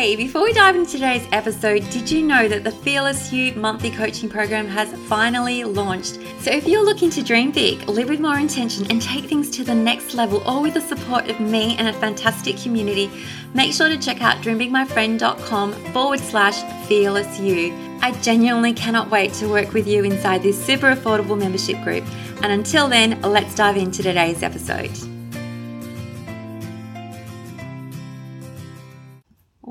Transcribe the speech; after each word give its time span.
Hey, 0.00 0.16
before 0.16 0.44
we 0.44 0.54
dive 0.54 0.76
into 0.76 0.92
today's 0.92 1.28
episode, 1.30 1.86
did 1.90 2.10
you 2.10 2.22
know 2.22 2.48
that 2.48 2.64
the 2.64 2.70
Fearless 2.70 3.34
You 3.34 3.52
monthly 3.52 3.90
coaching 3.90 4.30
program 4.30 4.66
has 4.66 4.90
finally 5.10 5.62
launched? 5.62 6.18
So, 6.38 6.50
if 6.50 6.66
you're 6.66 6.82
looking 6.82 7.10
to 7.10 7.22
dream 7.22 7.50
big, 7.50 7.86
live 7.86 8.08
with 8.08 8.18
more 8.18 8.38
intention, 8.38 8.86
and 8.88 9.02
take 9.02 9.26
things 9.26 9.50
to 9.50 9.62
the 9.62 9.74
next 9.74 10.14
level, 10.14 10.40
all 10.44 10.62
with 10.62 10.72
the 10.72 10.80
support 10.80 11.28
of 11.28 11.38
me 11.38 11.76
and 11.76 11.86
a 11.86 11.92
fantastic 11.92 12.56
community, 12.56 13.10
make 13.52 13.74
sure 13.74 13.90
to 13.90 13.98
check 13.98 14.22
out 14.22 14.38
dreambigmyfriend.com 14.38 15.74
forward 15.92 16.20
slash 16.20 16.88
fearless 16.88 17.38
you. 17.38 17.76
I 18.00 18.12
genuinely 18.22 18.72
cannot 18.72 19.10
wait 19.10 19.34
to 19.34 19.50
work 19.50 19.74
with 19.74 19.86
you 19.86 20.04
inside 20.04 20.42
this 20.42 20.64
super 20.64 20.94
affordable 20.94 21.38
membership 21.38 21.76
group. 21.84 22.04
And 22.42 22.46
until 22.46 22.88
then, 22.88 23.20
let's 23.20 23.54
dive 23.54 23.76
into 23.76 24.02
today's 24.02 24.42
episode. 24.42 25.19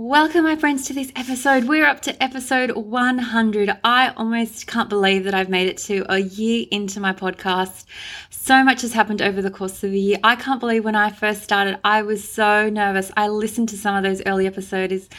Welcome, 0.09 0.45
my 0.45 0.55
friends, 0.55 0.88
to 0.88 0.94
this 0.94 1.12
episode. 1.16 1.66
We're 1.66 1.86
up 1.86 2.02
to 2.02 2.23
episode 2.23 2.72
100. 2.72 3.77
I 3.84 4.09
almost 4.17 4.66
can't 4.66 4.89
believe 4.89 5.23
that 5.25 5.36
I've 5.36 5.50
made 5.50 5.67
it 5.67 5.78
to 5.81 6.03
a 6.11 6.17
year 6.17 6.66
into 6.72 7.00
my 7.00 7.14
podcast. 7.14 7.86
So 8.31 8.64
much 8.64 8.81
has 8.81 8.94
happened 8.94 9.22
over 9.22 9.39
the 9.39 9.52
course 9.52 9.84
of 9.84 9.92
a 9.92 9.97
year. 9.97 10.17
I 10.23 10.36
can't 10.36 10.59
believe 10.59 10.84
when 10.84 10.95
I 10.95 11.11
first 11.11 11.44
started, 11.44 11.78
I 11.84 12.02
was 12.02 12.28
so 12.28 12.72
nervous. 12.72 13.11
I 13.16 13.28
listened 13.28 13.69
to 13.69 13.78
some 13.78 13.95
of 13.95 14.02
those 14.02 14.23
early 14.25 14.47
episodes 14.47 15.09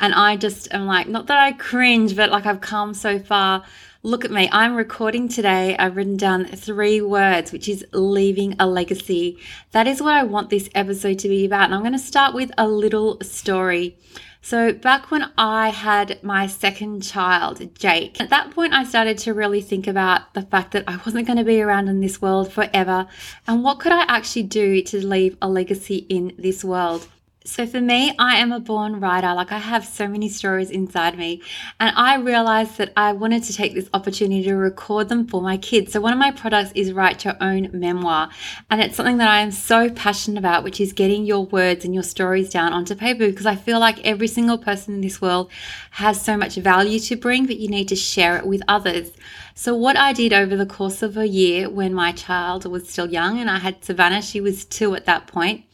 and 0.00 0.12
I 0.12 0.36
just 0.36 0.66
am 0.74 0.84
like, 0.84 1.06
not 1.06 1.28
that 1.28 1.38
I 1.38 1.52
cringe, 1.52 2.16
but 2.16 2.32
like 2.32 2.44
I've 2.44 2.60
come 2.60 2.92
so 2.92 3.20
far. 3.20 3.62
Look 4.02 4.24
at 4.24 4.30
me. 4.30 4.48
I'm 4.50 4.76
recording 4.76 5.28
today. 5.28 5.76
I've 5.76 5.94
written 5.94 6.16
down 6.16 6.46
three 6.46 7.02
words, 7.02 7.52
which 7.52 7.68
is 7.68 7.84
leaving 7.92 8.56
a 8.58 8.66
legacy. 8.66 9.38
That 9.72 9.86
is 9.86 10.00
what 10.00 10.14
I 10.14 10.22
want 10.22 10.48
this 10.48 10.70
episode 10.74 11.18
to 11.18 11.28
be 11.28 11.44
about. 11.44 11.64
And 11.64 11.74
I'm 11.74 11.82
going 11.82 11.92
to 11.92 11.98
start 11.98 12.32
with 12.32 12.50
a 12.56 12.66
little 12.66 13.20
story. 13.20 13.98
So, 14.40 14.72
back 14.72 15.10
when 15.10 15.30
I 15.36 15.68
had 15.68 16.18
my 16.22 16.46
second 16.46 17.02
child, 17.02 17.74
Jake, 17.78 18.18
at 18.22 18.30
that 18.30 18.52
point 18.52 18.72
I 18.72 18.84
started 18.84 19.18
to 19.18 19.34
really 19.34 19.60
think 19.60 19.86
about 19.86 20.32
the 20.32 20.42
fact 20.42 20.72
that 20.72 20.84
I 20.86 20.98
wasn't 21.04 21.26
going 21.26 21.36
to 21.36 21.44
be 21.44 21.60
around 21.60 21.88
in 21.88 22.00
this 22.00 22.22
world 22.22 22.50
forever 22.50 23.06
and 23.46 23.62
what 23.62 23.80
could 23.80 23.92
I 23.92 24.04
actually 24.04 24.44
do 24.44 24.80
to 24.80 25.06
leave 25.06 25.36
a 25.42 25.48
legacy 25.50 26.06
in 26.08 26.32
this 26.38 26.64
world. 26.64 27.06
So 27.46 27.66
for 27.66 27.80
me, 27.80 28.14
I 28.18 28.36
am 28.36 28.52
a 28.52 28.60
born 28.60 29.00
writer. 29.00 29.32
Like 29.32 29.50
I 29.50 29.58
have 29.58 29.86
so 29.86 30.06
many 30.06 30.28
stories 30.28 30.70
inside 30.70 31.16
me. 31.16 31.40
And 31.78 31.96
I 31.96 32.16
realized 32.16 32.76
that 32.76 32.92
I 32.98 33.14
wanted 33.14 33.44
to 33.44 33.54
take 33.54 33.72
this 33.72 33.88
opportunity 33.94 34.42
to 34.44 34.54
record 34.54 35.08
them 35.08 35.26
for 35.26 35.40
my 35.40 35.56
kids. 35.56 35.92
So 35.92 36.02
one 36.02 36.12
of 36.12 36.18
my 36.18 36.32
products 36.32 36.70
is 36.74 36.92
Write 36.92 37.24
Your 37.24 37.38
Own 37.40 37.70
Memoir. 37.72 38.28
And 38.68 38.82
it's 38.82 38.94
something 38.94 39.16
that 39.16 39.28
I 39.28 39.40
am 39.40 39.52
so 39.52 39.88
passionate 39.88 40.38
about, 40.38 40.64
which 40.64 40.82
is 40.82 40.92
getting 40.92 41.24
your 41.24 41.46
words 41.46 41.82
and 41.82 41.94
your 41.94 42.02
stories 42.02 42.50
down 42.50 42.74
onto 42.74 42.94
paper 42.94 43.26
because 43.30 43.46
I 43.46 43.56
feel 43.56 43.80
like 43.80 44.04
every 44.04 44.28
single 44.28 44.58
person 44.58 44.96
in 44.96 45.00
this 45.00 45.22
world 45.22 45.50
has 45.92 46.20
so 46.22 46.36
much 46.36 46.56
value 46.56 47.00
to 47.00 47.16
bring, 47.16 47.46
but 47.46 47.58
you 47.58 47.68
need 47.68 47.88
to 47.88 47.96
share 47.96 48.36
it 48.36 48.44
with 48.44 48.60
others. 48.68 49.12
So, 49.54 49.74
what 49.74 49.96
I 49.96 50.12
did 50.12 50.32
over 50.32 50.56
the 50.56 50.66
course 50.66 51.02
of 51.02 51.16
a 51.16 51.26
year 51.26 51.68
when 51.68 51.92
my 51.92 52.12
child 52.12 52.64
was 52.64 52.88
still 52.88 53.10
young 53.10 53.38
and 53.38 53.50
I 53.50 53.58
had 53.58 53.84
Savannah, 53.84 54.22
she 54.22 54.40
was 54.40 54.64
two 54.64 54.94
at 54.94 55.06
that 55.06 55.26
point, 55.26 55.64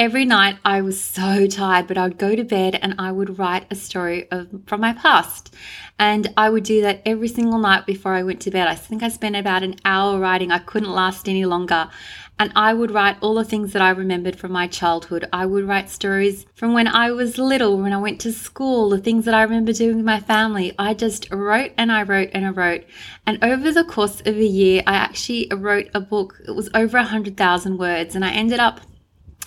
every 0.00 0.24
night 0.24 0.56
I 0.64 0.80
was 0.80 0.98
so 0.98 1.46
tired, 1.46 1.86
but 1.86 1.98
I 1.98 2.04
would 2.04 2.16
go 2.16 2.34
to 2.34 2.42
bed 2.42 2.74
and 2.74 2.94
I 2.98 3.12
would 3.12 3.38
write 3.38 3.66
a 3.70 3.74
story 3.74 4.26
of, 4.30 4.48
from 4.64 4.80
my 4.80 4.94
past. 4.94 5.54
And 5.98 6.32
I 6.38 6.48
would 6.48 6.64
do 6.64 6.80
that 6.80 7.02
every 7.04 7.28
single 7.28 7.58
night 7.58 7.84
before 7.84 8.14
I 8.14 8.22
went 8.22 8.40
to 8.42 8.50
bed. 8.50 8.66
I 8.66 8.76
think 8.76 9.02
I 9.02 9.10
spent 9.10 9.36
about 9.36 9.62
an 9.62 9.76
hour 9.84 10.18
writing. 10.18 10.50
I 10.50 10.58
couldn't 10.58 10.90
last 10.90 11.28
any 11.28 11.44
longer. 11.44 11.90
And 12.38 12.50
I 12.56 12.72
would 12.72 12.90
write 12.90 13.18
all 13.20 13.34
the 13.34 13.44
things 13.44 13.74
that 13.74 13.82
I 13.82 13.90
remembered 13.90 14.36
from 14.36 14.52
my 14.52 14.66
childhood. 14.66 15.28
I 15.34 15.44
would 15.44 15.68
write 15.68 15.90
stories 15.90 16.46
from 16.54 16.72
when 16.72 16.88
I 16.88 17.10
was 17.10 17.36
little, 17.36 17.76
when 17.76 17.92
I 17.92 17.98
went 17.98 18.22
to 18.22 18.32
school, 18.32 18.88
the 18.88 18.96
things 18.96 19.26
that 19.26 19.34
I 19.34 19.42
remember 19.42 19.74
doing 19.74 19.96
with 19.96 20.06
my 20.06 20.20
family. 20.20 20.72
I 20.78 20.94
just 20.94 21.30
wrote 21.30 21.72
and 21.76 21.92
I 21.92 22.04
wrote 22.04 22.30
and 22.32 22.46
I 22.46 22.48
wrote. 22.48 22.84
And 23.26 23.44
over 23.44 23.70
the 23.70 23.84
course 23.84 24.20
of 24.20 24.38
a 24.38 24.46
year, 24.46 24.82
I 24.86 24.94
actually 24.94 25.48
wrote 25.54 25.90
a 25.92 26.00
book. 26.00 26.40
It 26.48 26.52
was 26.52 26.70
over 26.72 26.96
100,000 26.96 27.76
words. 27.76 28.14
And 28.14 28.24
I 28.24 28.30
ended 28.30 28.60
up 28.60 28.80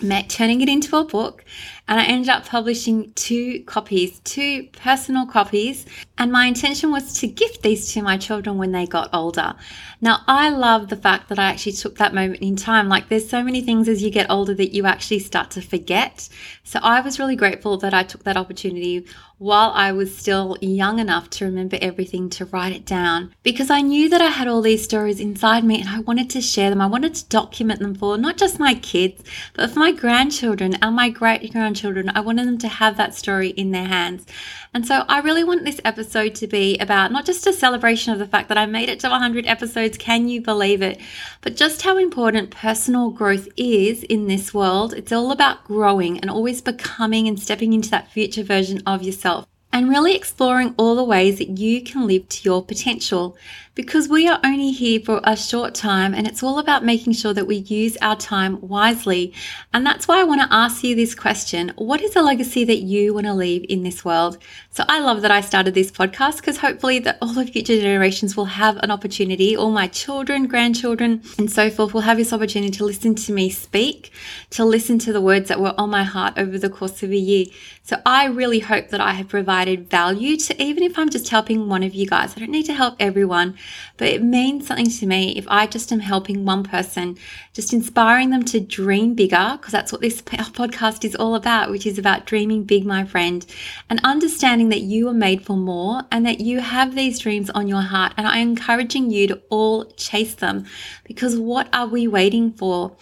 met 0.01 0.29
turning 0.29 0.61
it 0.61 0.69
into 0.69 0.97
a 0.97 1.03
book 1.03 1.43
and 1.87 1.99
I 1.99 2.05
ended 2.05 2.29
up 2.29 2.45
publishing 2.45 3.11
two 3.13 3.61
copies, 3.65 4.21
two 4.21 4.69
personal 4.71 5.25
copies. 5.25 5.85
And 6.17 6.31
my 6.31 6.45
intention 6.45 6.91
was 6.91 7.19
to 7.19 7.27
gift 7.27 7.61
these 7.61 7.91
to 7.93 8.01
my 8.01 8.17
children 8.17 8.57
when 8.57 8.71
they 8.71 8.85
got 8.85 9.09
older. 9.13 9.55
Now, 9.99 10.21
I 10.27 10.49
love 10.49 10.87
the 10.87 10.95
fact 10.95 11.27
that 11.29 11.39
I 11.39 11.45
actually 11.45 11.73
took 11.73 11.97
that 11.97 12.13
moment 12.13 12.41
in 12.41 12.55
time. 12.55 12.87
Like, 12.87 13.09
there's 13.09 13.27
so 13.27 13.43
many 13.43 13.61
things 13.61 13.89
as 13.89 14.01
you 14.01 14.11
get 14.11 14.29
older 14.29 14.53
that 14.53 14.73
you 14.73 14.85
actually 14.85 15.19
start 15.19 15.51
to 15.51 15.61
forget. 15.61 16.29
So, 16.63 16.79
I 16.81 17.01
was 17.01 17.19
really 17.19 17.35
grateful 17.35 17.77
that 17.77 17.93
I 17.93 18.03
took 18.03 18.23
that 18.23 18.37
opportunity 18.37 19.05
while 19.39 19.71
I 19.71 19.91
was 19.91 20.15
still 20.15 20.55
young 20.61 20.99
enough 20.99 21.29
to 21.31 21.45
remember 21.45 21.77
everything 21.81 22.29
to 22.29 22.45
write 22.45 22.73
it 22.73 22.85
down 22.85 23.33
because 23.43 23.69
I 23.69 23.81
knew 23.81 24.07
that 24.07 24.21
I 24.21 24.27
had 24.27 24.47
all 24.47 24.61
these 24.61 24.83
stories 24.83 25.19
inside 25.19 25.65
me 25.65 25.81
and 25.81 25.89
I 25.89 25.99
wanted 25.99 26.29
to 26.29 26.41
share 26.41 26.69
them. 26.69 26.79
I 26.79 26.85
wanted 26.85 27.15
to 27.15 27.27
document 27.27 27.81
them 27.81 27.95
for 27.95 28.17
not 28.17 28.37
just 28.37 28.59
my 28.59 28.75
kids, 28.75 29.21
but 29.53 29.71
for 29.71 29.79
my 29.79 29.91
grandchildren 29.91 30.75
and 30.81 30.95
my 30.95 31.09
great 31.09 31.51
grandchildren 31.51 31.72
grandchildren. 31.73 32.11
I 32.15 32.19
wanted 32.19 32.47
them 32.47 32.59
to 32.59 32.67
have 32.67 32.97
that 32.97 33.15
story 33.15 33.49
in 33.49 33.71
their 33.71 33.87
hands. 33.87 34.27
And 34.75 34.85
so 34.85 35.05
I 35.07 35.21
really 35.21 35.43
want 35.43 35.65
this 35.65 35.81
episode 35.83 36.35
to 36.35 36.47
be 36.47 36.77
about 36.77 37.11
not 37.11 37.25
just 37.25 37.47
a 37.47 37.53
celebration 37.53 38.13
of 38.13 38.19
the 38.19 38.27
fact 38.27 38.49
that 38.49 38.59
I 38.59 38.67
made 38.67 38.89
it 38.89 38.99
to 38.99 39.09
100 39.09 39.47
episodes, 39.47 39.97
can 39.97 40.27
you 40.27 40.39
believe 40.39 40.83
it? 40.83 40.99
But 41.41 41.55
just 41.55 41.81
how 41.81 41.97
important 41.97 42.51
personal 42.51 43.09
growth 43.09 43.47
is 43.57 44.03
in 44.03 44.27
this 44.27 44.53
world. 44.53 44.93
It's 44.93 45.11
all 45.11 45.31
about 45.31 45.63
growing 45.63 46.19
and 46.19 46.29
always 46.29 46.61
becoming 46.61 47.27
and 47.27 47.39
stepping 47.39 47.73
into 47.73 47.89
that 47.89 48.11
future 48.11 48.43
version 48.43 48.83
of 48.85 49.01
yourself 49.01 49.47
and 49.73 49.89
really 49.89 50.15
exploring 50.15 50.75
all 50.77 50.95
the 50.95 51.03
ways 51.03 51.39
that 51.39 51.57
you 51.57 51.81
can 51.81 52.07
live 52.07 52.29
to 52.29 52.43
your 52.43 52.63
potential 52.63 53.35
because 53.75 54.07
we 54.07 54.27
are 54.27 54.39
only 54.43 54.71
here 54.71 54.99
for 54.99 55.19
a 55.23 55.35
short 55.35 55.73
time 55.73 56.13
and 56.13 56.27
it's 56.27 56.43
all 56.43 56.59
about 56.59 56.85
making 56.85 57.13
sure 57.13 57.33
that 57.33 57.47
we 57.47 57.55
use 57.55 57.97
our 58.01 58.15
time 58.15 58.61
wisely. 58.61 59.33
And 59.73 59.85
that's 59.85 60.07
why 60.07 60.19
I 60.19 60.25
want 60.25 60.41
to 60.41 60.53
ask 60.53 60.83
you 60.83 60.95
this 60.95 61.15
question 61.15 61.73
What 61.75 62.01
is 62.01 62.15
a 62.15 62.21
legacy 62.21 62.63
that 62.65 62.81
you 62.81 63.15
want 63.15 63.25
to 63.25 63.33
leave 63.33 63.65
in 63.67 63.81
this 63.81 64.05
world? 64.05 64.37
So 64.69 64.83
I 64.87 64.99
love 64.99 65.23
that 65.23 65.31
I 65.31 65.41
started 65.41 65.73
this 65.73 65.91
podcast 65.91 66.37
because 66.37 66.57
hopefully 66.57 66.99
that 66.99 67.17
all 67.21 67.37
of 67.37 67.49
future 67.49 67.79
generations 67.79 68.37
will 68.37 68.45
have 68.45 68.77
an 68.77 68.91
opportunity, 68.91 69.55
all 69.55 69.71
my 69.71 69.87
children, 69.87 70.47
grandchildren, 70.47 71.23
and 71.37 71.51
so 71.51 71.69
forth 71.71 71.93
will 71.93 72.01
have 72.01 72.17
this 72.17 72.33
opportunity 72.33 72.71
to 72.77 72.85
listen 72.85 73.15
to 73.15 73.33
me 73.33 73.49
speak, 73.49 74.11
to 74.51 74.63
listen 74.63 74.99
to 74.99 75.11
the 75.11 75.21
words 75.21 75.49
that 75.49 75.59
were 75.59 75.73
on 75.79 75.89
my 75.89 76.03
heart 76.03 76.35
over 76.37 76.59
the 76.59 76.69
course 76.69 77.01
of 77.01 77.11
a 77.11 77.17
year. 77.17 77.45
So 77.83 77.99
I 78.05 78.27
really 78.27 78.59
hope 78.59 78.89
that 78.89 79.01
I 79.01 79.13
have 79.13 79.27
provided 79.27 79.62
value 79.67 80.37
to 80.37 80.61
even 80.61 80.83
if 80.83 80.97
I'm 80.97 81.09
just 81.09 81.29
helping 81.29 81.67
one 81.67 81.83
of 81.83 81.93
you 81.93 82.05
guys. 82.05 82.35
I 82.35 82.39
don't 82.39 82.51
need 82.51 82.65
to 82.67 82.73
help 82.73 82.95
everyone, 82.99 83.57
but 83.97 84.07
it 84.07 84.23
means 84.23 84.67
something 84.67 84.89
to 84.89 85.05
me 85.05 85.31
if 85.37 85.45
I 85.47 85.67
just 85.67 85.91
am 85.91 85.99
helping 85.99 86.45
one 86.45 86.63
person, 86.63 87.17
just 87.53 87.73
inspiring 87.73 88.29
them 88.29 88.43
to 88.45 88.59
dream 88.59 89.13
bigger, 89.13 89.57
because 89.57 89.71
that's 89.71 89.91
what 89.91 90.01
this 90.01 90.21
podcast 90.21 91.05
is 91.05 91.15
all 91.15 91.35
about, 91.35 91.71
which 91.71 91.85
is 91.85 91.97
about 91.97 92.25
dreaming 92.25 92.63
big, 92.63 92.85
my 92.85 93.05
friend, 93.05 93.45
and 93.89 93.99
understanding 94.03 94.69
that 94.69 94.81
you 94.81 95.07
are 95.07 95.13
made 95.13 95.45
for 95.45 95.55
more 95.55 96.03
and 96.11 96.25
that 96.25 96.39
you 96.39 96.59
have 96.59 96.95
these 96.95 97.19
dreams 97.19 97.49
on 97.49 97.67
your 97.67 97.81
heart. 97.81 98.13
And 98.17 98.27
I'm 98.27 98.49
encouraging 98.49 99.11
you 99.11 99.27
to 99.27 99.41
all 99.49 99.85
chase 99.93 100.35
them 100.35 100.65
because 101.03 101.37
what 101.37 101.69
are 101.73 101.87
we 101.87 102.07
waiting 102.07 102.51
for? 102.51 102.95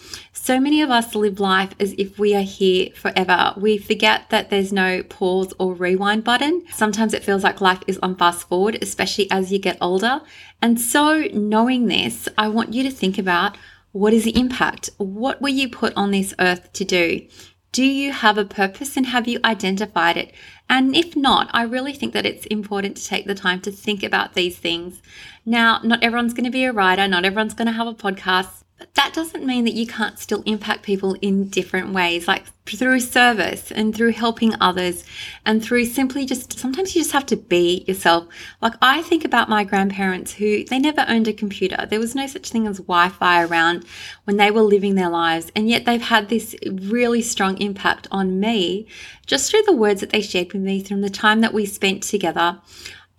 So 0.44 0.60
many 0.60 0.82
of 0.82 0.90
us 0.90 1.14
live 1.14 1.40
life 1.40 1.76
as 1.80 1.94
if 2.00 2.18
we 2.18 2.36
are 2.36 2.42
here 2.42 2.90
forever. 2.96 3.54
We 3.58 3.78
forget 3.78 4.30
that 4.32 4.50
there's 4.50 4.74
no 4.74 5.04
pause 5.04 5.54
or 5.60 5.76
rewind 5.76 6.24
button. 6.24 6.51
Sometimes 6.72 7.14
it 7.14 7.24
feels 7.24 7.44
like 7.44 7.62
life 7.62 7.82
is 7.88 8.00
on 8.00 8.16
fast 8.16 8.48
forward, 8.48 8.78
especially 8.82 9.30
as 9.32 9.52
you 9.52 9.60
get 9.60 9.78
older. 9.82 10.22
And 10.62 10.80
so, 10.80 11.24
knowing 11.34 11.88
this, 11.88 12.28
I 12.38 12.48
want 12.48 12.74
you 12.74 12.84
to 12.84 12.92
think 12.92 13.18
about 13.18 13.58
what 13.92 14.14
is 14.14 14.24
the 14.24 14.38
impact? 14.38 14.90
What 14.98 15.42
were 15.42 15.50
you 15.50 15.70
put 15.70 15.94
on 15.96 16.12
this 16.12 16.34
earth 16.40 16.72
to 16.74 16.86
do? 16.86 17.28
Do 17.72 17.86
you 17.86 18.12
have 18.12 18.38
a 18.38 18.46
purpose 18.46 18.98
and 18.98 19.06
have 19.06 19.28
you 19.28 19.40
identified 19.46 20.18
it? 20.18 20.34
And 20.70 20.96
if 20.96 21.16
not, 21.16 21.50
I 21.54 21.64
really 21.64 21.94
think 21.94 22.14
that 22.14 22.26
it's 22.26 22.46
important 22.48 22.98
to 22.98 23.06
take 23.06 23.26
the 23.28 23.36
time 23.36 23.62
to 23.62 23.72
think 23.72 24.04
about 24.04 24.34
these 24.34 24.58
things. 24.58 25.02
Now, 25.46 25.80
not 25.84 26.04
everyone's 26.04 26.34
going 26.34 26.46
to 26.46 26.52
be 26.52 26.66
a 26.66 26.74
writer, 26.74 27.08
not 27.08 27.26
everyone's 27.26 27.54
going 27.54 27.68
to 27.68 27.74
have 27.74 27.88
a 27.88 27.94
podcast, 27.94 28.64
that 28.94 29.14
doesn't 29.14 29.46
mean 29.46 29.66
that 29.66 29.74
you 29.74 29.88
can't 29.88 30.20
still 30.20 30.42
impact 30.46 30.84
people 30.84 31.16
in 31.22 31.50
different 31.50 31.94
ways, 31.94 32.28
like 32.28 32.46
through 32.66 33.00
service 33.00 33.72
and 33.72 33.96
through 33.96 34.12
helping 34.12 34.54
others 34.62 35.04
and 35.46 35.64
through 35.64 35.84
simply 35.86 36.26
just 36.26 36.58
sometimes 36.58 36.96
you 36.96 37.02
just 37.02 37.12
have 37.12 37.26
to 37.26 37.36
be 37.36 37.84
yourself. 37.88 38.28
Like 38.62 38.74
I 38.82 39.02
think 39.02 39.26
about 39.26 39.50
my 39.50 39.64
grandparents 39.64 40.34
who 40.34 40.64
they 40.66 40.80
never 40.80 41.06
owned 41.08 41.28
a 41.28 41.34
computer. 41.34 41.86
There 41.90 42.00
was 42.00 42.16
no 42.16 42.28
such 42.28 42.50
thing 42.50 42.68
as 42.68 42.78
Wi 42.78 43.10
Fi 43.10 43.44
around 43.44 43.86
when 44.26 44.38
they 44.38 44.52
were 44.52 44.62
living 44.62 44.96
their 44.96 45.10
lives. 45.10 45.52
And 45.56 45.70
yet 45.70 45.86
they've 45.86 46.02
had 46.02 46.30
this 46.30 46.56
really 46.66 47.22
strong 47.22 47.58
impact 47.60 48.08
on 48.12 48.40
me 48.40 48.88
just 49.26 49.50
through 49.50 49.64
the 49.64 49.74
words 49.74 50.02
that 50.02 50.10
they 50.10 50.22
shared 50.22 50.54
with 50.54 50.62
me, 50.62 50.84
from 50.84 51.02
the 51.02 51.10
time 51.10 51.42
that 51.42 51.54
we 51.54 51.66
spent 51.66 52.04
together 52.04 52.60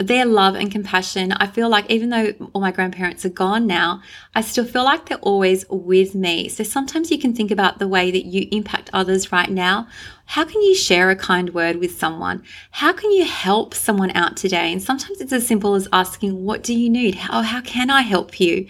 their 0.03 0.25
love 0.25 0.55
and 0.55 0.71
compassion, 0.71 1.33
I 1.33 1.47
feel 1.47 1.69
like 1.69 1.91
even 1.91 2.11
though 2.11 2.33
all 2.53 2.61
my 2.61 2.73
grandparents 2.73 3.25
are 3.25 3.31
gone 3.31 3.67
now, 3.67 4.03
I 4.35 4.41
still 4.41 4.65
feel 4.65 4.85
like 4.85 5.07
they're 5.07 5.19
always 5.19 5.65
with 5.69 6.15
me. 6.15 6.49
So 6.49 6.65
sometimes 6.65 7.11
you 7.11 7.19
can 7.19 7.35
think 7.35 7.51
about 7.51 7.79
the 7.79 7.89
way 7.89 8.11
that 8.11 8.25
you 8.25 8.49
impact 8.51 8.91
others 8.93 9.33
right 9.33 9.51
now. 9.51 9.89
How 10.27 10.45
can 10.45 10.63
you 10.63 10.75
share 10.75 11.11
a 11.11 11.17
kind 11.17 11.53
word 11.53 11.77
with 11.77 11.99
someone? 11.99 12.43
How 12.71 12.93
can 12.93 13.11
you 13.11 13.25
help 13.25 13.75
someone 13.75 14.11
out 14.13 14.37
today? 14.37 14.73
And 14.73 14.83
sometimes 14.83 15.21
it's 15.21 15.33
as 15.33 15.47
simple 15.47 15.75
as 15.75 15.89
asking, 15.93 16.45
What 16.45 16.63
do 16.63 16.73
you 16.73 16.89
need? 16.89 17.17
How, 17.17 17.43
how 17.43 17.61
can 17.61 17.91
I 17.91 18.01
help 18.01 18.41
you? 18.41 18.67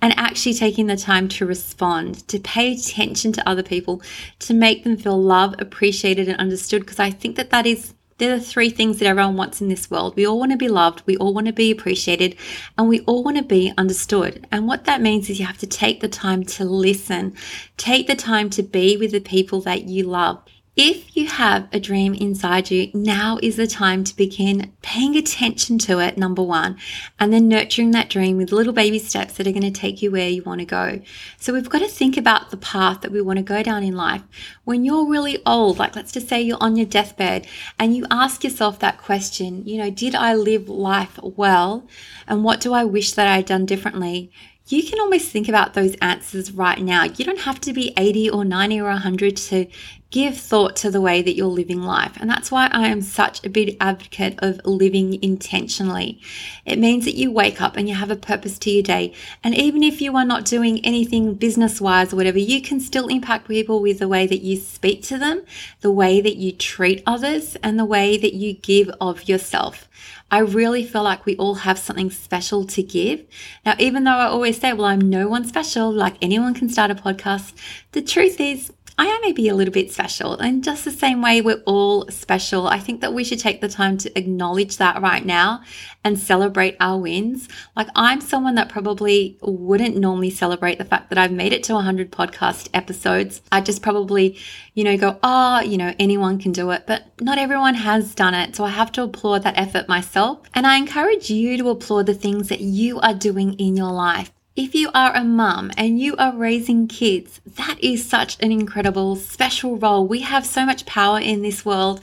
And 0.00 0.16
actually 0.16 0.54
taking 0.54 0.86
the 0.86 0.96
time 0.96 1.28
to 1.30 1.46
respond, 1.46 2.28
to 2.28 2.38
pay 2.38 2.74
attention 2.74 3.32
to 3.32 3.48
other 3.48 3.62
people, 3.62 4.02
to 4.40 4.54
make 4.54 4.84
them 4.84 4.96
feel 4.96 5.20
loved, 5.20 5.60
appreciated, 5.60 6.28
and 6.28 6.38
understood. 6.38 6.82
Because 6.82 7.00
I 7.00 7.10
think 7.10 7.36
that 7.36 7.50
that 7.50 7.66
is 7.66 7.94
they're 8.20 8.38
the 8.38 8.44
three 8.44 8.70
things 8.70 8.98
that 8.98 9.06
everyone 9.06 9.36
wants 9.36 9.60
in 9.60 9.68
this 9.68 9.90
world. 9.90 10.14
We 10.14 10.26
all 10.26 10.38
want 10.38 10.52
to 10.52 10.58
be 10.58 10.68
loved, 10.68 11.02
we 11.06 11.16
all 11.16 11.34
want 11.34 11.48
to 11.48 11.52
be 11.52 11.70
appreciated, 11.72 12.36
and 12.78 12.88
we 12.88 13.00
all 13.00 13.24
want 13.24 13.38
to 13.38 13.42
be 13.42 13.72
understood. 13.76 14.46
And 14.52 14.68
what 14.68 14.84
that 14.84 15.00
means 15.00 15.28
is 15.28 15.40
you 15.40 15.46
have 15.46 15.58
to 15.58 15.66
take 15.66 16.00
the 16.00 16.08
time 16.08 16.44
to 16.44 16.64
listen, 16.64 17.34
take 17.76 18.06
the 18.06 18.14
time 18.14 18.50
to 18.50 18.62
be 18.62 18.96
with 18.96 19.10
the 19.10 19.20
people 19.20 19.60
that 19.62 19.84
you 19.84 20.04
love. 20.04 20.44
If 20.82 21.14
you 21.14 21.26
have 21.26 21.68
a 21.74 21.78
dream 21.78 22.14
inside 22.14 22.70
you, 22.70 22.90
now 22.94 23.38
is 23.42 23.56
the 23.56 23.66
time 23.66 24.02
to 24.02 24.16
begin 24.16 24.72
paying 24.80 25.14
attention 25.14 25.76
to 25.80 25.98
it, 25.98 26.16
number 26.16 26.42
one, 26.42 26.78
and 27.18 27.30
then 27.30 27.48
nurturing 27.48 27.90
that 27.90 28.08
dream 28.08 28.38
with 28.38 28.50
little 28.50 28.72
baby 28.72 28.98
steps 28.98 29.34
that 29.34 29.46
are 29.46 29.52
going 29.52 29.60
to 29.60 29.70
take 29.70 30.00
you 30.00 30.10
where 30.10 30.30
you 30.30 30.42
want 30.42 30.60
to 30.60 30.64
go. 30.64 31.02
So 31.36 31.52
we've 31.52 31.68
got 31.68 31.80
to 31.80 31.86
think 31.86 32.16
about 32.16 32.50
the 32.50 32.56
path 32.56 33.02
that 33.02 33.12
we 33.12 33.20
want 33.20 33.36
to 33.36 33.42
go 33.42 33.62
down 33.62 33.82
in 33.82 33.94
life. 33.94 34.22
When 34.64 34.86
you're 34.86 35.06
really 35.06 35.42
old, 35.44 35.78
like 35.78 35.94
let's 35.94 36.12
just 36.12 36.30
say 36.30 36.40
you're 36.40 36.56
on 36.62 36.76
your 36.76 36.86
deathbed 36.86 37.46
and 37.78 37.94
you 37.94 38.06
ask 38.10 38.42
yourself 38.42 38.78
that 38.78 38.96
question, 38.96 39.66
you 39.66 39.76
know, 39.76 39.90
did 39.90 40.14
I 40.14 40.34
live 40.34 40.70
life 40.70 41.18
well? 41.22 41.86
And 42.26 42.42
what 42.42 42.58
do 42.58 42.72
I 42.72 42.84
wish 42.84 43.12
that 43.12 43.26
I'd 43.26 43.44
done 43.44 43.66
differently? 43.66 44.32
you 44.70 44.84
can 44.84 45.00
almost 45.00 45.28
think 45.28 45.48
about 45.48 45.74
those 45.74 45.96
answers 45.96 46.52
right 46.52 46.80
now. 46.80 47.04
You 47.04 47.24
don't 47.24 47.40
have 47.40 47.60
to 47.62 47.72
be 47.72 47.92
80 47.96 48.30
or 48.30 48.44
90 48.44 48.80
or 48.80 48.84
100 48.84 49.36
to 49.36 49.66
give 50.10 50.36
thought 50.36 50.74
to 50.76 50.90
the 50.90 51.00
way 51.00 51.22
that 51.22 51.36
you're 51.36 51.46
living 51.46 51.82
life. 51.82 52.16
And 52.20 52.28
that's 52.28 52.50
why 52.50 52.68
I 52.72 52.88
am 52.88 53.00
such 53.00 53.44
a 53.44 53.48
big 53.48 53.76
advocate 53.80 54.38
of 54.38 54.60
living 54.64 55.22
intentionally. 55.22 56.20
It 56.66 56.78
means 56.78 57.04
that 57.04 57.14
you 57.14 57.30
wake 57.30 57.62
up 57.62 57.76
and 57.76 57.88
you 57.88 57.94
have 57.94 58.10
a 58.10 58.16
purpose 58.16 58.58
to 58.60 58.70
your 58.70 58.82
day. 58.82 59.14
And 59.44 59.54
even 59.54 59.82
if 59.82 60.00
you 60.00 60.16
are 60.16 60.24
not 60.24 60.44
doing 60.44 60.84
anything 60.84 61.34
business 61.34 61.80
wise 61.80 62.12
or 62.12 62.16
whatever, 62.16 62.38
you 62.38 62.60
can 62.60 62.80
still 62.80 63.06
impact 63.06 63.46
people 63.48 63.80
with 63.80 64.00
the 64.00 64.08
way 64.08 64.26
that 64.26 64.42
you 64.42 64.56
speak 64.56 65.02
to 65.04 65.18
them, 65.18 65.42
the 65.80 65.92
way 65.92 66.20
that 66.20 66.36
you 66.36 66.52
treat 66.52 67.02
others, 67.06 67.56
and 67.62 67.78
the 67.78 67.84
way 67.84 68.16
that 68.16 68.34
you 68.34 68.54
give 68.54 68.90
of 69.00 69.28
yourself. 69.28 69.88
I 70.32 70.38
really 70.38 70.84
feel 70.84 71.02
like 71.02 71.26
we 71.26 71.36
all 71.36 71.56
have 71.56 71.78
something 71.78 72.10
special 72.10 72.64
to 72.66 72.82
give. 72.82 73.24
Now, 73.66 73.74
even 73.78 74.04
though 74.04 74.12
I 74.12 74.26
always 74.26 74.60
say, 74.60 74.72
well, 74.72 74.86
I'm 74.86 75.00
no 75.00 75.28
one 75.28 75.44
special, 75.44 75.92
like 75.92 76.16
anyone 76.22 76.54
can 76.54 76.68
start 76.68 76.90
a 76.90 76.94
podcast, 76.94 77.52
the 77.92 78.02
truth 78.02 78.40
is, 78.40 78.72
I 79.00 79.06
am 79.06 79.22
maybe 79.22 79.48
a 79.48 79.54
little 79.54 79.72
bit 79.72 79.90
special. 79.90 80.34
And 80.34 80.62
just 80.62 80.84
the 80.84 80.90
same 80.90 81.22
way 81.22 81.40
we're 81.40 81.62
all 81.64 82.06
special, 82.10 82.66
I 82.66 82.78
think 82.78 83.00
that 83.00 83.14
we 83.14 83.24
should 83.24 83.38
take 83.38 83.62
the 83.62 83.68
time 83.68 83.96
to 83.96 84.18
acknowledge 84.18 84.76
that 84.76 85.00
right 85.00 85.24
now 85.24 85.62
and 86.04 86.18
celebrate 86.18 86.76
our 86.80 86.98
wins. 86.98 87.48
Like, 87.74 87.88
I'm 87.94 88.20
someone 88.20 88.56
that 88.56 88.68
probably 88.68 89.38
wouldn't 89.40 89.96
normally 89.96 90.28
celebrate 90.28 90.76
the 90.76 90.84
fact 90.84 91.08
that 91.08 91.16
I've 91.16 91.32
made 91.32 91.54
it 91.54 91.62
to 91.62 91.74
100 91.76 92.12
podcast 92.12 92.68
episodes. 92.74 93.40
I 93.50 93.62
just 93.62 93.80
probably, 93.80 94.36
you 94.74 94.84
know, 94.84 94.98
go, 94.98 95.18
oh, 95.22 95.60
you 95.60 95.78
know, 95.78 95.94
anyone 95.98 96.38
can 96.38 96.52
do 96.52 96.70
it, 96.70 96.86
but 96.86 97.04
not 97.22 97.38
everyone 97.38 97.76
has 97.76 98.14
done 98.14 98.34
it. 98.34 98.54
So 98.54 98.64
I 98.64 98.70
have 98.70 98.92
to 98.92 99.04
applaud 99.04 99.44
that 99.44 99.56
effort 99.56 99.88
myself. 99.88 100.42
And 100.52 100.66
I 100.66 100.76
encourage 100.76 101.30
you 101.30 101.56
to 101.56 101.70
applaud 101.70 102.04
the 102.04 102.12
things 102.12 102.50
that 102.50 102.60
you 102.60 103.00
are 103.00 103.14
doing 103.14 103.54
in 103.54 103.78
your 103.78 103.92
life. 103.92 104.30
If 104.56 104.74
you 104.74 104.90
are 104.92 105.14
a 105.14 105.22
mum 105.22 105.70
and 105.76 106.00
you 106.00 106.16
are 106.16 106.34
raising 106.34 106.88
kids, 106.88 107.40
that 107.46 107.76
is 107.80 108.04
such 108.04 108.36
an 108.42 108.50
incredible, 108.50 109.14
special 109.14 109.76
role. 109.76 110.04
We 110.04 110.22
have 110.22 110.44
so 110.44 110.66
much 110.66 110.86
power 110.86 111.20
in 111.20 111.42
this 111.42 111.64
world 111.64 112.00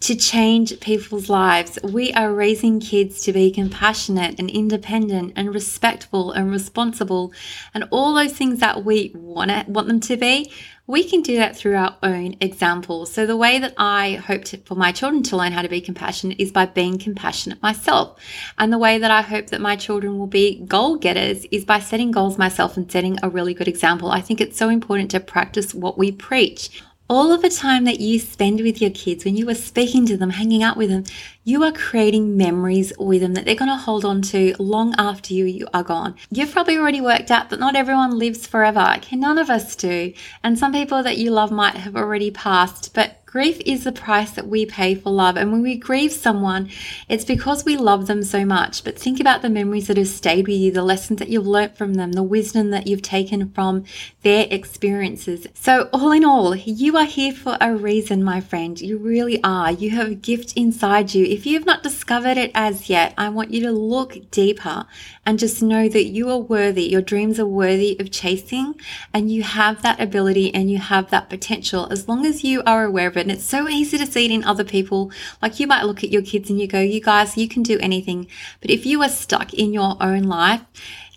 to 0.00 0.14
change 0.14 0.78
people's 0.80 1.28
lives. 1.28 1.78
We 1.82 2.12
are 2.12 2.32
raising 2.32 2.80
kids 2.80 3.22
to 3.22 3.32
be 3.32 3.50
compassionate 3.50 4.38
and 4.38 4.50
independent 4.50 5.32
and 5.36 5.54
respectful 5.54 6.32
and 6.32 6.50
responsible 6.50 7.32
and 7.72 7.84
all 7.90 8.14
those 8.14 8.32
things 8.32 8.60
that 8.60 8.84
we 8.84 9.12
want, 9.14 9.50
to, 9.50 9.64
want 9.68 9.88
them 9.88 10.00
to 10.00 10.16
be 10.16 10.52
we 10.86 11.02
can 11.02 11.22
do 11.22 11.36
that 11.36 11.56
through 11.56 11.76
our 11.76 11.96
own 12.02 12.36
examples. 12.40 13.12
So, 13.12 13.26
the 13.26 13.36
way 13.36 13.58
that 13.58 13.74
I 13.76 14.14
hope 14.14 14.46
for 14.64 14.76
my 14.76 14.92
children 14.92 15.22
to 15.24 15.36
learn 15.36 15.52
how 15.52 15.62
to 15.62 15.68
be 15.68 15.80
compassionate 15.80 16.38
is 16.38 16.52
by 16.52 16.66
being 16.66 16.98
compassionate 16.98 17.60
myself. 17.62 18.18
And 18.58 18.72
the 18.72 18.78
way 18.78 18.98
that 18.98 19.10
I 19.10 19.22
hope 19.22 19.48
that 19.48 19.60
my 19.60 19.76
children 19.76 20.18
will 20.18 20.28
be 20.28 20.60
goal 20.66 20.96
getters 20.96 21.44
is 21.50 21.64
by 21.64 21.80
setting 21.80 22.12
goals 22.12 22.38
myself 22.38 22.76
and 22.76 22.90
setting 22.90 23.18
a 23.22 23.28
really 23.28 23.54
good 23.54 23.68
example. 23.68 24.10
I 24.10 24.20
think 24.20 24.40
it's 24.40 24.56
so 24.56 24.68
important 24.68 25.10
to 25.12 25.20
practice 25.20 25.74
what 25.74 25.98
we 25.98 26.12
preach 26.12 26.82
all 27.08 27.32
of 27.32 27.42
the 27.42 27.50
time 27.50 27.84
that 27.84 28.00
you 28.00 28.18
spend 28.18 28.60
with 28.60 28.80
your 28.80 28.90
kids, 28.90 29.24
when 29.24 29.36
you 29.36 29.48
are 29.48 29.54
speaking 29.54 30.06
to 30.06 30.16
them, 30.16 30.30
hanging 30.30 30.62
out 30.62 30.76
with 30.76 30.90
them, 30.90 31.04
you 31.44 31.62
are 31.62 31.70
creating 31.70 32.36
memories 32.36 32.92
with 32.98 33.20
them 33.20 33.34
that 33.34 33.44
they're 33.44 33.54
going 33.54 33.70
to 33.70 33.76
hold 33.76 34.04
on 34.04 34.22
to 34.22 34.54
long 34.58 34.94
after 34.98 35.32
you, 35.32 35.44
you 35.44 35.68
are 35.72 35.84
gone. 35.84 36.16
You've 36.30 36.52
probably 36.52 36.76
already 36.76 37.00
worked 37.00 37.30
out 37.30 37.50
that 37.50 37.60
not 37.60 37.76
everyone 37.76 38.18
lives 38.18 38.46
forever. 38.46 38.98
None 39.12 39.38
of 39.38 39.50
us 39.50 39.76
do. 39.76 40.12
And 40.42 40.58
some 40.58 40.72
people 40.72 41.02
that 41.04 41.18
you 41.18 41.30
love 41.30 41.52
might 41.52 41.74
have 41.74 41.96
already 41.96 42.30
passed, 42.30 42.92
but 42.92 43.24
Grief 43.26 43.60
is 43.66 43.82
the 43.82 43.90
price 43.90 44.30
that 44.30 44.46
we 44.46 44.64
pay 44.64 44.94
for 44.94 45.10
love. 45.10 45.36
And 45.36 45.50
when 45.50 45.60
we 45.60 45.76
grieve 45.76 46.12
someone, 46.12 46.70
it's 47.08 47.24
because 47.24 47.64
we 47.64 47.76
love 47.76 48.06
them 48.06 48.22
so 48.22 48.44
much. 48.44 48.84
But 48.84 48.96
think 48.96 49.18
about 49.18 49.42
the 49.42 49.50
memories 49.50 49.88
that 49.88 49.96
have 49.96 50.06
stayed 50.06 50.46
with 50.46 50.56
you, 50.56 50.70
the 50.70 50.84
lessons 50.84 51.18
that 51.18 51.28
you've 51.28 51.46
learnt 51.46 51.76
from 51.76 51.94
them, 51.94 52.12
the 52.12 52.22
wisdom 52.22 52.70
that 52.70 52.86
you've 52.86 53.02
taken 53.02 53.50
from 53.50 53.84
their 54.22 54.46
experiences. 54.48 55.48
So, 55.54 55.88
all 55.92 56.12
in 56.12 56.24
all, 56.24 56.54
you 56.54 56.96
are 56.96 57.04
here 57.04 57.32
for 57.32 57.58
a 57.60 57.74
reason, 57.74 58.22
my 58.22 58.40
friend. 58.40 58.80
You 58.80 58.96
really 58.96 59.42
are. 59.42 59.72
You 59.72 59.90
have 59.90 60.08
a 60.12 60.14
gift 60.14 60.52
inside 60.56 61.12
you. 61.12 61.26
If 61.26 61.46
you 61.46 61.58
have 61.58 61.66
not 61.66 61.82
discovered 61.82 62.36
it 62.36 62.52
as 62.54 62.88
yet, 62.88 63.12
I 63.18 63.28
want 63.30 63.50
you 63.50 63.60
to 63.62 63.72
look 63.72 64.30
deeper 64.30 64.86
and 65.26 65.40
just 65.40 65.60
know 65.60 65.88
that 65.88 66.06
you 66.06 66.30
are 66.30 66.38
worthy. 66.38 66.84
Your 66.84 67.02
dreams 67.02 67.40
are 67.40 67.46
worthy 67.46 67.98
of 67.98 68.12
chasing, 68.12 68.80
and 69.12 69.32
you 69.32 69.42
have 69.42 69.82
that 69.82 70.00
ability 70.00 70.54
and 70.54 70.70
you 70.70 70.78
have 70.78 71.10
that 71.10 71.28
potential 71.28 71.88
as 71.90 72.08
long 72.08 72.24
as 72.24 72.44
you 72.44 72.62
are 72.64 72.84
aware 72.84 73.08
of 73.08 73.15
it 73.16 73.22
and 73.22 73.32
it's 73.32 73.44
so 73.44 73.68
easy 73.68 73.98
to 73.98 74.06
see 74.06 74.26
it 74.26 74.30
in 74.30 74.44
other 74.44 74.64
people. 74.64 75.10
Like 75.40 75.58
you 75.60 75.66
might 75.66 75.84
look 75.84 76.04
at 76.04 76.10
your 76.10 76.22
kids 76.22 76.50
and 76.50 76.60
you 76.60 76.66
go, 76.66 76.80
you 76.80 77.00
guys, 77.00 77.36
you 77.36 77.48
can 77.48 77.62
do 77.62 77.78
anything. 77.80 78.28
But 78.60 78.70
if 78.70 78.86
you 78.86 79.02
are 79.02 79.08
stuck 79.08 79.54
in 79.54 79.72
your 79.72 79.96
own 80.00 80.24
life, 80.24 80.62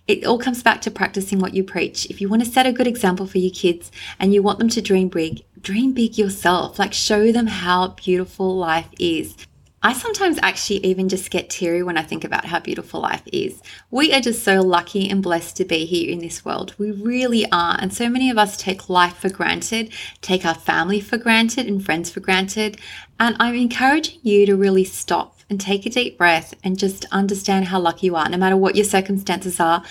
it 0.08 0.26
all 0.26 0.40
comes 0.40 0.64
back 0.64 0.82
to 0.82 0.92
practicing 0.92 1.38
what 1.40 1.54
you 1.54 1.64
preach. 1.64 2.08
If 2.08 2.20
you 2.20 2.30
want 2.30 2.44
to 2.44 2.50
set 2.50 2.66
a 2.66 2.74
good 2.74 2.88
example 2.88 3.28
for 3.28 3.38
your 3.38 3.52
kids 3.52 3.92
and 4.20 4.34
you 4.34 4.42
want 4.42 4.58
them 4.58 4.70
to 4.70 4.82
dream 4.82 5.08
big, 5.10 5.44
dream 5.62 5.94
big 5.94 6.18
yourself. 6.18 6.80
Like 6.80 6.94
show 6.94 7.32
them 7.32 7.46
how 7.46 7.90
beautiful 7.90 8.58
life 8.58 8.90
is. 8.98 9.36
I 9.82 9.94
sometimes 9.94 10.38
actually 10.44 10.86
even 10.86 11.08
just 11.08 11.32
get 11.32 11.50
teary 11.50 11.84
when 11.84 11.98
I 11.98 12.04
think 12.04 12.26
about 12.26 12.44
how 12.44 12.60
beautiful 12.60 13.00
life 13.00 13.22
is. 13.32 13.62
We 13.92 14.14
are 14.14 14.20
just 14.20 14.44
so 14.44 14.62
lucky 14.62 15.10
and 15.10 15.24
blessed 15.24 15.56
to 15.58 15.66
be 15.66 15.86
here 15.86 16.12
in 16.12 16.20
this 16.20 16.44
world. 16.44 16.76
We 16.78 16.92
really 16.92 17.50
are. 17.50 17.78
And 17.80 17.94
so 17.94 18.10
many 18.10 18.30
of 18.30 18.38
us 18.38 18.58
take 18.58 18.90
life 18.90 19.16
for 19.18 19.30
granted, 19.30 19.94
take 20.22 20.46
our 20.46 20.54
family 20.54 21.00
for 21.00 21.18
granted 21.18 21.66
and 21.68 21.84
friends 21.84 22.10
for 22.10 22.20
granted. 22.20 22.78
And 23.22 23.38
I'm 23.40 23.56
encouraging 23.56 24.20
you 24.22 24.46
to 24.48 24.58
really 24.58 24.84
stop 24.84 25.38
and 25.50 25.62
take 25.62 25.86
a 25.86 25.90
deep 25.90 26.18
breath 26.18 26.54
and 26.62 26.78
just 26.78 27.06
understand 27.12 27.66
how 27.66 27.80
lucky 27.80 28.08
you 28.08 28.16
are, 28.18 28.28
no 28.28 28.38
matter 28.38 28.58
what 28.58 28.76
your 28.76 28.86
circumstances 28.86 29.62
are 29.62 29.84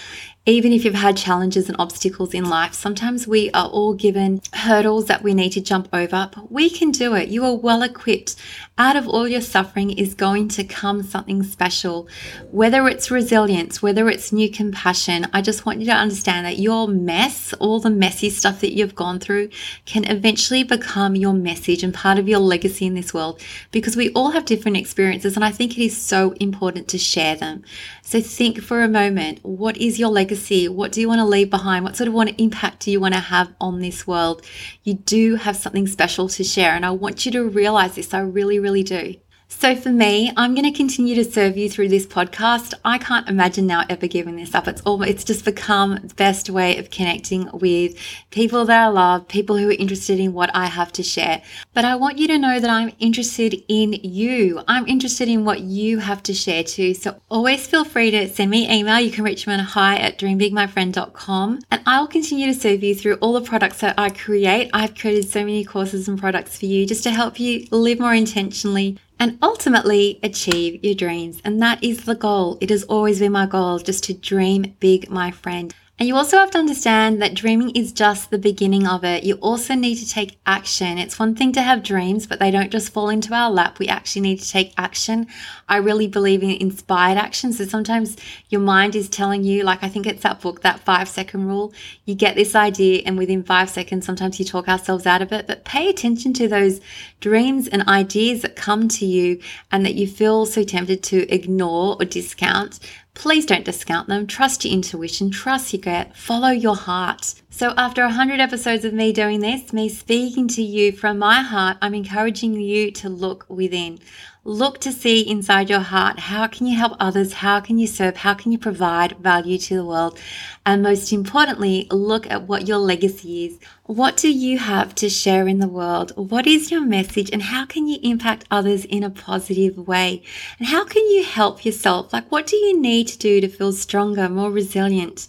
even 0.49 0.73
if 0.73 0.83
you've 0.83 0.95
had 0.95 1.15
challenges 1.15 1.69
and 1.69 1.77
obstacles 1.79 2.33
in 2.33 2.49
life, 2.49 2.73
sometimes 2.73 3.29
we 3.29 3.51
are 3.51 3.67
all 3.67 3.93
given 3.93 4.41
hurdles 4.55 5.05
that 5.05 5.23
we 5.23 5.35
need 5.35 5.51
to 5.51 5.61
jump 5.61 5.87
over, 5.93 6.31
but 6.35 6.51
we 6.51 6.71
can 6.71 6.91
do 6.91 7.15
it. 7.15 7.29
You 7.29 7.45
are 7.45 7.55
well 7.55 7.83
equipped. 7.83 8.35
Out 8.79 8.97
of 8.97 9.07
all 9.07 9.29
your 9.29 9.43
suffering 9.43 9.91
is 9.91 10.15
going 10.15 10.49
to 10.49 10.65
come 10.65 11.03
something 11.03 11.43
special. 11.43 12.09
Whether 12.51 12.89
it's 12.89 13.11
resilience, 13.11 13.83
whether 13.83 14.09
it's 14.09 14.33
new 14.33 14.51
compassion, 14.51 15.27
I 15.35 15.43
just 15.43 15.67
want 15.67 15.81
you 15.81 15.87
to 15.87 15.93
understand 15.93 16.47
that 16.47 16.59
your 16.59 16.89
mess, 16.89 17.53
all 17.55 17.79
the 17.79 17.91
messy 17.91 18.31
stuff 18.31 18.63
that 18.63 18.75
you've 18.75 18.95
gone 18.95 19.19
through, 19.19 19.51
can 19.85 20.05
eventually 20.05 20.63
become 20.63 21.15
your 21.15 21.35
message 21.35 21.83
and 21.83 21.93
part 21.93 22.19
of 22.19 22.27
your 22.27 22.39
legacy 22.39 22.87
in 22.87 22.95
this 22.95 23.13
world 23.13 23.39
because 23.71 23.97
we 23.97 24.13
all 24.13 24.31
have 24.31 24.47
different 24.47 24.79
experiences, 24.79 25.37
and 25.37 25.45
I 25.45 25.51
think 25.51 25.77
it 25.77 25.85
is 25.85 25.95
so 25.95 26.33
important 26.41 26.89
to 26.89 26.99
share 26.99 27.37
them. 27.37 27.65
So 28.03 28.23
think 28.23 28.63
for 28.63 28.83
a 28.83 28.89
moment 28.89 29.41
what 29.43 29.77
is 29.77 29.99
your 29.99 30.09
legacy? 30.09 30.38
Legacy? 30.39 30.69
What 30.69 30.93
do 30.93 31.01
you 31.01 31.09
want 31.09 31.21
to 31.21 31.25
leave 31.25 31.51
behind? 31.51 31.85
What 31.85 31.97
sort 31.97 32.09
of 32.09 32.15
what 32.15 32.29
impact 32.41 32.85
do 32.85 32.91
you 32.91 33.01
want 33.01 33.15
to 33.15 33.21
have 33.21 33.53
on 33.61 33.81
this 33.81 34.07
world? 34.07 34.43
You 34.85 34.95
do 34.95 35.37
have 35.37 35.57
something 35.57 35.87
special 35.87 36.29
to 36.29 36.45
share. 36.45 36.75
And 36.75 36.87
I 36.87 36.91
want 36.91 37.27
you 37.27 37.33
to 37.33 37.49
realize 37.49 37.95
this. 37.95 38.15
I 38.15 38.21
really, 38.21 38.59
really 38.59 38.83
do. 38.83 39.15
So 39.51 39.75
for 39.75 39.89
me, 39.89 40.31
I'm 40.37 40.55
going 40.55 40.71
to 40.71 40.77
continue 40.77 41.15
to 41.15 41.25
serve 41.25 41.57
you 41.57 41.71
through 41.71 41.89
this 41.89 42.07
podcast. 42.07 42.75
I 42.85 42.99
can't 42.99 43.29
imagine 43.29 43.67
now 43.67 43.83
ever 43.89 44.07
giving 44.07 44.37
this 44.37 44.55
up. 44.55 44.69
It's 44.69 44.83
all, 44.83 45.03
it's 45.03 45.25
just 45.25 45.45
become 45.45 45.99
the 46.03 46.15
best 46.15 46.51
way 46.51 46.77
of 46.77 46.91
connecting 46.91 47.49
with 47.55 47.97
people 48.31 48.67
that 48.67 48.79
I 48.79 48.89
love, 48.89 49.27
people 49.27 49.57
who 49.57 49.71
are 49.71 49.73
interested 49.73 50.21
in 50.21 50.35
what 50.35 50.55
I 50.55 50.67
have 50.67 50.93
to 50.93 51.03
share. 51.03 51.43
But 51.73 51.87
I 51.87 51.97
want 51.97 52.19
you 52.19 52.29
to 52.29 52.39
know 52.39 52.61
that 52.61 52.69
I'm 52.69 52.93
interested 53.01 53.57
in 53.69 53.95
you. 53.95 54.63
I'm 54.69 54.87
interested 54.87 55.29
in 55.29 55.47
what 55.47 55.61
you 55.61 55.99
have 55.99 56.23
to 56.25 56.35
share 56.35 56.63
too. 56.63 56.93
So 56.93 57.19
always 57.31 57.67
feel 57.67 57.85
free 57.85 58.11
to 58.11 58.29
send 58.29 58.51
me 58.51 58.67
an 58.67 58.73
email. 58.73 59.01
You 59.01 59.11
can 59.11 59.25
reach 59.25 59.47
me 59.47 59.55
on 59.55 59.61
hi 59.61 59.97
at 59.97 60.19
dreambigmyfriend.com 60.19 61.61
and 61.71 61.83
I'll 61.87 62.07
continue 62.07 62.47
to 62.47 62.55
serve 62.55 62.85
you 62.85 62.95
through 62.95 63.15
all 63.17 63.33
the 63.33 63.49
products 63.49 63.81
that 63.81 63.99
I 63.99 64.11
create. 64.11 64.71
I've 64.75 64.95
created 64.95 65.31
so 65.31 65.41
many 65.41 65.65
courses 65.65 66.07
and 66.07 66.19
products 66.19 66.59
for 66.59 66.67
you 66.67 66.87
just 66.87 67.03
to 67.05 67.11
help 67.11 67.41
you 67.41 67.67
live 67.71 67.99
more 67.99 68.15
intentionally 68.15 68.99
and 69.19 69.39
ultimately 69.43 70.19
achieve 70.23 70.85
your 70.85 70.95
dreams. 70.95 71.41
And 71.45 71.61
that 71.63 71.83
is 71.83 72.05
the 72.05 72.15
goal. 72.15 72.59
It 72.61 72.71
has 72.71 72.85
always 72.85 73.19
been 73.19 73.33
my 73.33 73.47
goal 73.47 73.79
just 73.79 74.05
to 74.05 74.15
dream 74.15 74.77
big, 74.81 75.11
my 75.11 75.31
friend. 75.31 75.75
And 75.99 76.07
you 76.07 76.15
also 76.15 76.37
have 76.37 76.53
to 76.53 76.59
understand 76.59 77.21
that 77.21 77.35
dreaming 77.35 77.71
is 77.71 77.91
just 77.91 78.31
the 78.31 78.39
beginning 78.39 78.87
of 78.87 79.03
it. 79.03 79.25
You 79.25 79.35
also 79.37 79.75
need 79.75 79.97
to 79.97 80.09
take 80.09 80.39
action. 80.47 80.97
It's 80.97 81.19
one 81.19 81.35
thing 81.35 81.51
to 81.55 81.63
have 81.63 81.83
dreams, 81.83 82.25
but 82.25 82.39
they 82.39 82.53
don't 82.53 82.71
just 82.71 82.93
fall 82.93 83.09
into 83.09 83.35
our 83.35 83.51
lap. 83.51 83.81
We 83.81 83.89
actually 83.89 84.23
need 84.23 84.39
to 84.39 84.49
take 84.49 84.73
action. 84.79 85.27
I 85.69 85.79
really 85.79 86.07
believe 86.07 86.45
in 86.45 86.51
inspired 86.51 87.19
action. 87.19 87.53
So 87.53 87.65
sometimes 87.65 88.17
your 88.49 88.61
mind 88.61 88.95
is 88.95 89.09
telling 89.09 89.43
you, 89.43 89.65
like 89.65 89.83
I 89.83 89.89
think 89.89 90.07
it's 90.07 90.23
that 90.23 90.41
book, 90.41 90.61
that 90.61 90.79
five 90.79 91.09
second 91.09 91.49
rule. 91.49 91.73
You 92.05 92.15
get 92.15 92.37
this 92.37 92.55
idea, 92.55 93.03
and 93.05 93.19
within 93.19 93.43
five 93.43 93.69
seconds, 93.69 94.07
sometimes 94.07 94.39
you 94.39 94.45
talk 94.45 94.69
ourselves 94.69 95.05
out 95.05 95.21
of 95.21 95.33
it. 95.33 95.49
But 95.49 95.65
pay 95.65 95.89
attention 95.91 96.33
to 96.35 96.47
those 96.47 96.81
dreams 97.19 97.67
and 97.67 97.83
ideas 97.89 98.43
that 98.43 98.55
come 98.55 98.87
to 98.87 99.05
you 99.05 99.41
and 99.73 99.85
that 99.85 99.97
you 99.97 100.07
feel 100.07 100.47
so 100.47 100.63
tempted 100.63 101.03
to 101.05 101.29
ignore 101.29 101.97
or 102.01 102.05
discount 102.05 102.79
Please 103.19 103.47
don't 103.47 103.65
discount 103.65 104.07
them. 104.07 104.29
Trust 104.29 104.65
your 104.65 104.73
intuition, 104.73 105.33
trust 105.33 105.73
your 105.73 105.83
gut, 105.83 106.17
follow 106.17 106.51
your 106.51 106.77
heart. 106.77 107.35
So, 107.51 107.75
after 107.77 108.03
100 108.03 108.39
episodes 108.39 108.85
of 108.85 108.95
me 108.95 109.13
doing 109.13 109.41
this, 109.41 109.73
me 109.73 109.89
speaking 109.89 110.47
to 110.47 110.63
you 110.63 110.93
from 110.93 111.19
my 111.19 111.41
heart, 111.41 111.79
I'm 111.83 111.95
encouraging 111.95 112.61
you 112.61 112.93
to 112.93 113.09
look 113.09 113.45
within. 113.49 113.99
Look 114.45 114.81
to 114.83 114.93
see 114.93 115.29
inside 115.29 115.69
your 115.69 115.81
heart 115.81 116.21
how 116.21 116.47
can 116.47 116.67
you 116.67 116.77
help 116.77 116.97
others? 117.01 117.33
How 117.35 117.61
can 117.61 117.79
you 117.79 117.89
serve? 117.89 118.19
How 118.19 118.35
can 118.35 118.53
you 118.53 118.59
provide 118.59 119.19
value 119.19 119.59
to 119.59 119.75
the 119.75 119.85
world? 119.85 120.19
And 120.65 120.83
most 120.83 121.13
importantly, 121.13 121.89
look 121.91 122.31
at 122.31 122.45
what 122.45 122.69
your 122.69 122.79
legacy 122.79 123.47
is. 123.47 123.59
What 123.85 124.17
do 124.17 124.31
you 124.31 124.59
have 124.59 124.95
to 124.97 125.11
share 125.11 125.49
in 125.49 125.59
the 125.59 125.67
world? 125.67 126.13
What 126.15 126.47
is 126.47 126.71
your 126.71 126.83
message? 126.83 127.31
And 127.33 127.43
how 127.43 127.67
can 127.67 127.89
you 127.89 127.99
impact 128.03 128.45
others 128.51 128.85
in 128.85 129.03
a 129.03 129.11
positive 129.11 129.77
way? 129.89 130.23
And 130.59 130.69
how 130.69 130.85
can 130.85 131.07
you 131.09 131.25
help 131.25 131.65
yourself? 131.65 132.13
Like, 132.13 132.31
what 132.31 132.47
do 132.47 132.57
you 132.57 132.81
need 132.81 133.09
to 133.09 133.19
do 133.19 133.41
to 133.41 133.49
feel 133.49 133.73
stronger, 133.73 134.29
more 134.29 134.53
resilient, 134.53 135.27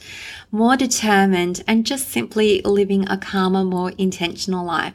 more 0.51 0.77
determined, 0.77 1.63
and 1.67 1.85
just 1.85 2.09
simply 2.09 2.61
living 2.63 3.09
a 3.09 3.17
calmer, 3.17 3.63
more 3.63 3.91
intentional 3.97 4.65
life? 4.65 4.93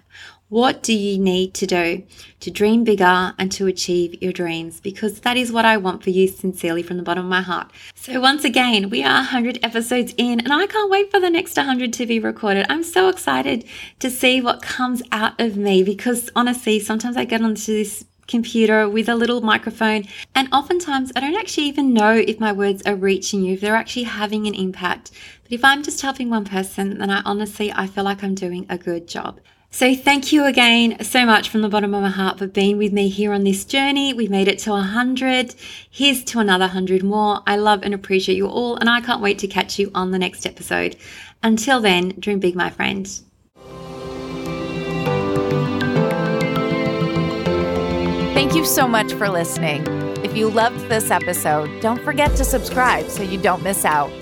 What 0.55 0.85
do 0.85 0.93
you 0.93 1.19
need 1.19 1.53
to 1.55 1.67
do 1.67 2.05
to 2.39 2.49
dream 2.49 2.85
bigger 2.85 3.35
and 3.37 3.51
to 3.51 3.67
achieve 3.67 4.23
your 4.23 4.33
dreams? 4.33 4.81
Because 4.81 5.19
that 5.23 5.37
is 5.37 5.51
what 5.51 5.65
I 5.65 5.77
want 5.77 6.05
for 6.05 6.11
you 6.11 6.29
sincerely 6.29 6.81
from 6.81 6.97
the 6.97 7.03
bottom 7.03 7.25
of 7.25 7.29
my 7.29 7.41
heart. 7.41 7.73
So, 7.97 8.21
once 8.21 8.45
again, 8.45 8.89
we 8.89 9.03
are 9.03 9.17
100 9.17 9.59
episodes 9.65 10.15
in, 10.17 10.39
and 10.39 10.53
I 10.53 10.69
can't 10.69 10.89
wait 10.89 11.11
for 11.11 11.19
the 11.19 11.29
next 11.29 11.57
100 11.57 11.93
to 11.95 12.07
be 12.07 12.21
recorded. 12.21 12.67
I'm 12.69 12.85
so 12.85 13.09
excited 13.09 13.65
to 13.99 14.09
see 14.09 14.41
what 14.41 14.63
comes 14.63 15.03
out 15.11 15.41
of 15.41 15.57
me 15.57 15.83
because 15.83 16.31
honestly, 16.37 16.79
sometimes 16.79 17.17
I 17.17 17.25
get 17.25 17.43
onto 17.43 17.73
this 17.73 18.05
computer 18.29 18.89
with 18.89 19.09
a 19.09 19.17
little 19.17 19.41
microphone. 19.41 20.05
And 20.37 20.47
oftentimes, 20.53 21.11
I 21.17 21.21
don't 21.21 21.35
actually 21.35 21.67
even 21.67 21.93
know 21.93 22.15
if 22.15 22.39
my 22.39 22.53
words 22.53 22.81
are 22.87 22.95
reaching 22.95 23.43
you, 23.43 23.55
if 23.55 23.61
they're 23.61 23.75
actually 23.75 24.05
having 24.05 24.47
an 24.47 24.55
impact. 24.55 25.11
But 25.43 25.51
if 25.51 25.65
I'm 25.65 25.83
just 25.83 26.01
helping 26.01 26.31
one 26.31 26.45
person, 26.45 26.99
then 26.99 27.11
I 27.11 27.23
honestly, 27.25 27.73
I 27.73 27.89
feel 27.89 28.05
like 28.05 28.23
I'm 28.23 28.37
doing 28.37 28.67
a 28.69 28.79
good 28.79 29.09
job. 29.09 29.41
So, 29.75 29.93
thank 29.93 30.31
you 30.31 30.45
again 30.45 31.03
so 31.03 31.27
much 31.27 31.49
from 31.49 31.63
the 31.63 31.69
bottom 31.69 31.95
of 31.95 32.03
my 32.03 32.09
heart 32.09 32.39
for 32.39 32.47
being 32.47 32.79
with 32.79 32.93
me 32.93 33.09
here 33.09 33.33
on 33.33 33.43
this 33.43 33.65
journey. 33.65 34.15
We 34.15 34.29
made 34.29 34.47
it 34.47 34.61
to 34.61 34.71
100. 34.71 35.57
Here's 35.91 36.23
to 36.27 36.39
another 36.39 36.67
100 36.67 37.03
more. 37.03 37.43
I 37.45 37.57
love 37.57 37.83
and 37.83 37.93
appreciate 37.93 38.37
you 38.37 38.47
all, 38.47 38.77
and 38.77 38.89
I 38.89 39.01
can't 39.01 39.21
wait 39.21 39.41
to 39.41 39.49
catch 39.49 39.81
you 39.81 39.91
on 39.93 40.13
the 40.13 40.19
next 40.21 40.47
episode. 40.47 40.95
Until 41.43 41.81
then, 41.81 42.11
dream 42.21 42.39
big, 42.39 42.55
my 42.55 42.71
friend. 42.71 43.05
Thank 48.33 48.55
you 48.55 48.65
so 48.65 48.87
much 48.87 49.13
for 49.15 49.29
listening. 49.29 49.85
If 50.25 50.37
you 50.37 50.51
loved 50.51 50.89
this 50.89 51.11
episode, 51.11 51.83
don't 51.83 52.01
forget 52.05 52.37
to 52.37 52.45
subscribe 52.45 53.09
so 53.09 53.25
you 53.25 53.43
don't 53.43 53.65
miss 53.65 53.85
out. 53.85 54.13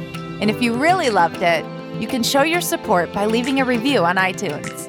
And 0.41 0.49
if 0.49 0.63
you 0.63 0.73
really 0.73 1.11
loved 1.11 1.43
it, 1.43 1.63
you 2.01 2.09
can 2.09 2.23
show 2.23 2.41
your 2.41 2.63
support 2.63 3.13
by 3.13 3.27
leaving 3.27 3.61
a 3.61 3.67
review 3.67 4.03
on 4.07 4.17
iTunes. 4.17 4.89